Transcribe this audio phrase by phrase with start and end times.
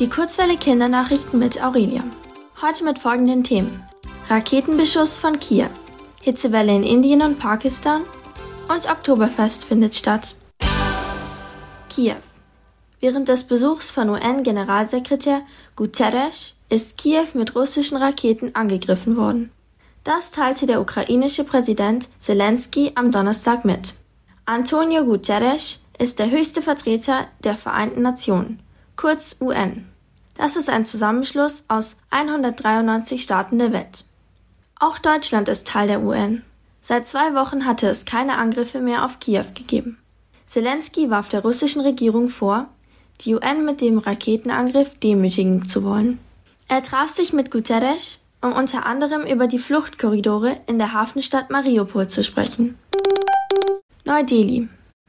[0.00, 2.02] Die Kurzwelle Kindernachrichten mit Aurelia.
[2.60, 3.84] Heute mit folgenden Themen.
[4.28, 5.68] Raketenbeschuss von Kiew,
[6.20, 8.02] Hitzewelle in Indien und Pakistan
[8.68, 10.34] und Oktoberfest findet statt.
[11.88, 12.16] Kiew.
[12.98, 15.42] Während des Besuchs von UN-Generalsekretär
[15.76, 19.52] Guterres ist Kiew mit russischen Raketen angegriffen worden.
[20.02, 23.94] Das teilte der ukrainische Präsident Zelensky am Donnerstag mit.
[24.44, 28.63] Antonio Guterres ist der höchste Vertreter der Vereinten Nationen
[28.96, 29.88] kurz UN.
[30.36, 34.04] Das ist ein Zusammenschluss aus 193 Staaten der Welt.
[34.78, 36.42] Auch Deutschland ist Teil der UN.
[36.80, 39.98] Seit zwei Wochen hatte es keine Angriffe mehr auf Kiew gegeben.
[40.46, 42.66] Zelensky warf der russischen Regierung vor,
[43.20, 46.18] die UN mit dem Raketenangriff demütigen zu wollen.
[46.68, 52.08] Er traf sich mit Guterres, um unter anderem über die Fluchtkorridore in der Hafenstadt Mariupol
[52.08, 52.76] zu sprechen.
[54.04, 54.68] Neu-Delhi.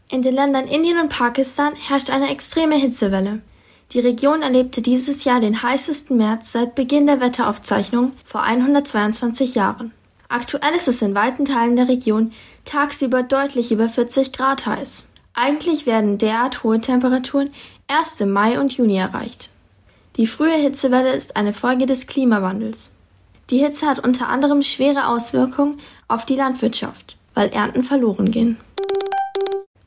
[0.10, 3.42] In den Ländern Indien und Pakistan herrscht eine extreme Hitzewelle.
[3.92, 9.94] Die Region erlebte dieses Jahr den heißesten März seit Beginn der Wetteraufzeichnung vor 122 Jahren.
[10.28, 12.34] Aktuell ist es in weiten Teilen der Region
[12.66, 15.06] tagsüber deutlich über 40 Grad heiß.
[15.34, 17.50] Eigentlich werden derart hohe Temperaturen
[17.88, 19.50] erst im Mai und Juni erreicht.
[20.16, 22.92] Die frühe Hitzewelle ist eine Folge des Klimawandels.
[23.50, 28.58] Die Hitze hat unter anderem schwere Auswirkungen auf die Landwirtschaft, weil Ernten verloren gehen.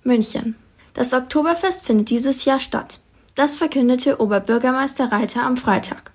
[0.04, 0.54] München.
[0.94, 3.00] Das Oktoberfest findet dieses Jahr statt.
[3.38, 6.10] Das verkündete Oberbürgermeister Reiter am Freitag.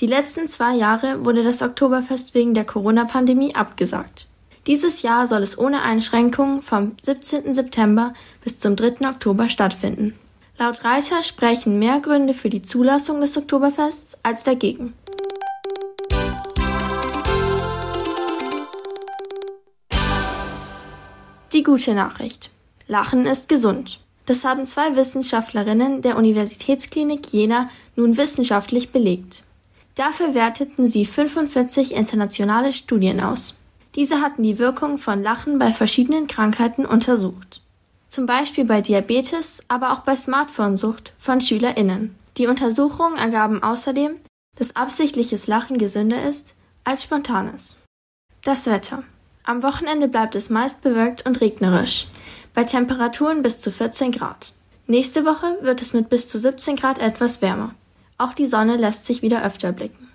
[0.00, 4.26] Die letzten zwei Jahre wurde das Oktoberfest wegen der Corona-Pandemie abgesagt.
[4.66, 7.54] Dieses Jahr soll es ohne Einschränkungen vom 17.
[7.54, 8.12] September
[8.44, 9.08] bis zum 3.
[9.08, 10.18] Oktober stattfinden.
[10.58, 14.92] Laut Reiter sprechen mehr Gründe für die Zulassung des Oktoberfests als dagegen.
[21.54, 22.50] Die gute Nachricht.
[22.86, 24.00] Lachen ist gesund.
[24.26, 29.44] Das haben zwei Wissenschaftlerinnen der Universitätsklinik Jena nun wissenschaftlich belegt.
[29.94, 33.54] Dafür werteten sie 45 internationale Studien aus.
[33.94, 37.62] Diese hatten die Wirkung von Lachen bei verschiedenen Krankheiten untersucht.
[38.08, 42.14] Zum Beispiel bei Diabetes, aber auch bei Smartphone-Sucht von SchülerInnen.
[42.36, 44.16] Die Untersuchungen ergaben außerdem,
[44.56, 47.76] dass absichtliches Lachen gesünder ist als spontanes.
[48.44, 49.02] Das Wetter.
[49.44, 52.06] Am Wochenende bleibt es meist bewölkt und regnerisch
[52.56, 54.54] bei Temperaturen bis zu 14 Grad.
[54.86, 57.74] Nächste Woche wird es mit bis zu 17 Grad etwas wärmer.
[58.16, 60.08] Auch die Sonne lässt sich wieder öfter blicken.